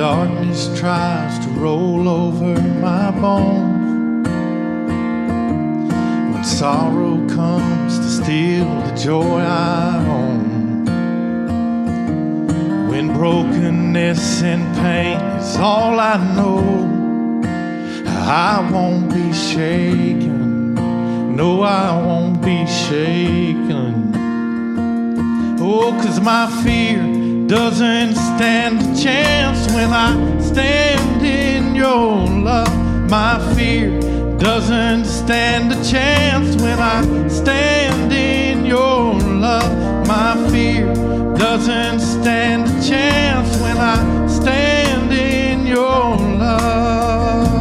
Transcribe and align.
always 0.00 0.68
tries 0.78 1.38
to 1.38 1.48
roll 1.52 2.08
over 2.08 2.60
my 2.60 3.10
bones. 3.12 4.28
When 6.32 6.44
sorrow 6.44 7.16
comes 7.28 7.98
to 7.98 8.04
steal 8.04 8.66
the 8.82 8.94
joy 8.94 9.40
I 9.40 10.04
own. 10.06 10.84
When 12.88 13.14
brokenness 13.14 14.42
and 14.42 14.76
pain 14.76 15.18
is 15.38 15.56
all 15.56 15.98
I 15.98 16.16
know. 16.34 16.86
I 18.28 18.68
won't 18.70 19.08
be 19.14 19.32
shaken. 19.32 20.74
No, 21.36 21.62
I 21.62 21.96
won't 22.04 22.42
be 22.42 22.66
shaken. 22.66 24.12
Oh, 25.58 25.92
cause 26.02 26.20
my 26.20 26.46
fear 26.62 27.02
doesn't 27.46 28.14
stand 28.14 28.82
a 28.82 29.02
chance 29.02 29.25
when 29.76 29.92
I 29.92 30.40
stand 30.40 31.22
in 31.22 31.74
your 31.74 32.26
love. 32.26 32.74
My 33.10 33.36
fear 33.54 34.00
doesn't 34.38 35.04
stand 35.04 35.70
a 35.70 35.84
chance 35.84 36.56
when 36.62 36.78
I 36.78 37.28
stand 37.28 38.10
in 38.10 38.64
your 38.64 39.12
love. 39.20 40.08
My 40.08 40.32
fear 40.50 40.86
doesn't 41.36 42.00
stand 42.00 42.62
a 42.68 42.88
chance 42.88 43.54
when 43.60 43.76
I 43.76 44.26
stand 44.26 45.12
in 45.12 45.66
your 45.66 46.16
love. 46.42 47.52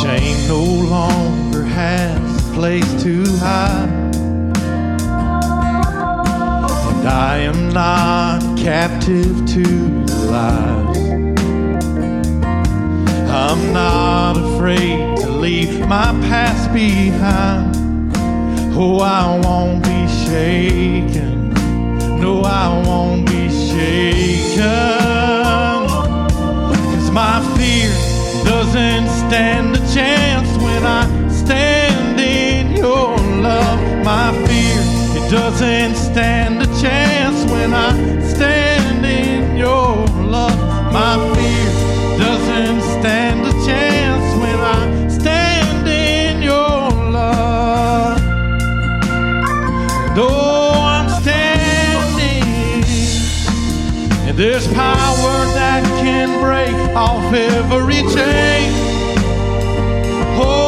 Shame 0.00 0.48
no 0.48 0.64
longer 0.96 1.62
has 1.62 2.50
a 2.50 2.52
place 2.52 3.02
to 3.04 3.24
hide. 3.38 4.01
I 7.22 7.36
am 7.36 7.72
not 7.72 8.40
captive 8.58 9.46
to 9.54 9.64
lies. 10.34 10.98
I'm 13.30 13.72
not 13.72 14.36
afraid 14.36 15.18
to 15.18 15.28
leave 15.30 15.86
my 15.86 16.10
past 16.28 16.72
behind. 16.72 17.76
Oh, 18.74 18.98
I 18.98 19.38
won't 19.38 19.84
be 19.84 20.00
shaken. 20.26 21.54
No, 22.20 22.42
I 22.42 22.82
won't 22.88 23.24
be 23.26 23.48
shaken. 23.68 24.62
Cause 26.92 27.10
my 27.12 27.38
fear 27.56 27.92
doesn't 28.44 29.06
stand 29.28 29.76
a 29.76 29.82
chance 29.94 30.50
when 30.60 30.82
I 30.84 31.06
stand 31.28 32.18
in 32.18 32.76
your 32.76 33.16
love. 33.40 33.80
My 34.04 34.32
fear, 34.48 34.80
it 35.16 35.30
doesn't 35.30 35.94
stand 35.94 36.61
when 37.62 37.74
I 37.74 37.92
stand 38.22 39.06
in 39.06 39.56
your 39.56 39.94
love. 40.36 40.58
My 40.92 41.14
fear 41.32 41.70
doesn't 42.18 42.82
stand 42.98 43.46
a 43.46 43.52
chance 43.64 44.26
when 44.42 44.58
I 44.58 45.08
stand 45.08 45.86
in 45.86 46.42
your 46.42 46.90
love. 47.18 48.20
I'm 50.18 51.08
standing. 51.22 52.42
And 54.26 54.36
there's 54.36 54.66
power 54.66 55.34
that 55.58 55.82
can 56.02 56.28
break 56.42 56.76
off 56.96 57.32
every 57.32 58.02
chain. 58.14 58.72
Oh, 60.44 60.61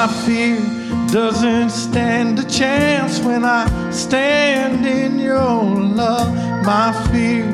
my 0.00 0.06
fear 0.24 0.56
doesn't 1.12 1.68
stand 1.68 2.38
a 2.38 2.44
chance 2.48 3.20
when 3.20 3.44
I 3.44 3.66
stand 3.90 4.86
in 4.86 5.18
your 5.18 5.62
love. 6.00 6.32
My 6.64 6.90
fear 7.10 7.44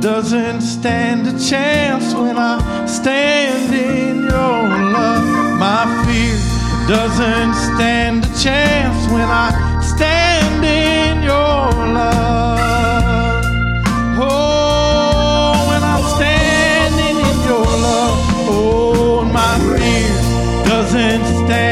doesn't 0.00 0.60
stand 0.60 1.26
a 1.26 1.36
chance 1.36 2.14
when 2.14 2.36
I 2.36 2.86
stand 2.86 3.74
in 3.74 4.22
your 4.22 4.68
love. 4.96 5.58
My 5.58 5.82
fear 6.04 6.38
doesn't 6.86 7.54
stand 7.74 8.24
a 8.24 8.32
chance 8.38 9.10
when 9.10 9.28
I 9.28 9.80
stand 9.80 10.25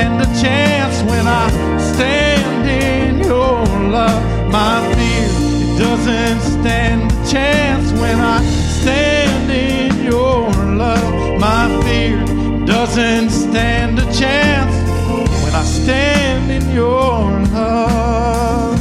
stand 0.05 0.21
a 0.21 0.43
chance 0.43 1.03
when 1.11 1.27
I 1.27 1.49
stand 1.79 2.69
in 2.69 3.25
your 3.25 3.65
love. 3.91 4.53
My 4.53 4.83
fear 4.95 5.29
it 5.65 5.79
doesn't 5.79 6.41
stand 6.61 7.11
a 7.11 7.31
chance 7.31 7.91
when 7.93 8.21
I 8.21 8.43
stand 8.45 9.51
in 9.51 10.05
your 10.05 10.51
love. 10.77 11.41
My 11.41 11.69
fear 11.85 12.19
doesn't 12.67 13.31
stand 13.31 13.99
a 13.99 14.05
chance 14.13 14.75
when 15.43 15.55
I 15.55 15.65
stand 15.65 16.51
in 16.51 16.71
your 16.71 17.41
love. 17.59 18.79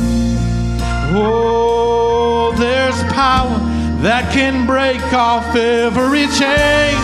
Oh, 1.16 2.53
there's 2.57 3.01
power 3.13 3.59
that 4.01 4.34
can 4.34 4.66
break 4.67 5.01
off 5.13 5.55
every 5.55 6.28
chain. 6.40 6.97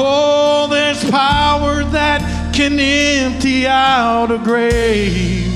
Oh, 0.00 0.68
there's 0.70 1.10
power 1.10 1.82
that 1.84 2.22
can 2.58 2.80
empty 2.80 3.68
out 3.68 4.32
a 4.32 4.38
grave. 4.38 5.46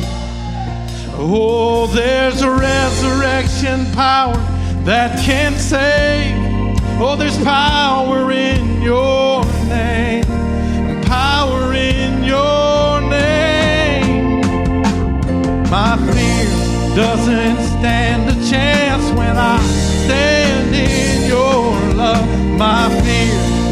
Oh, 1.19 1.89
there's 1.89 2.43
a 2.43 2.49
resurrection 2.49 3.91
power 3.93 4.37
that 4.85 5.19
can 5.27 5.59
save. 5.59 6.37
Oh, 7.01 7.17
there's 7.19 7.43
power 7.43 8.31
in 8.31 8.81
your 8.83 9.45
name. 9.67 10.23
Power 11.03 11.75
in 11.75 12.23
your 12.23 13.01
name. 13.11 14.43
My 15.73 15.97
fear 16.07 16.95
doesn't 16.95 17.81
stand 17.81 18.31
a 18.31 18.49
chance 18.49 19.11
when 19.19 19.37
I 19.37 19.61
stand 20.05 20.73
in 20.73 21.27
your 21.27 21.95
love. 21.95 22.29
My 22.57 22.89
fear 23.03 23.52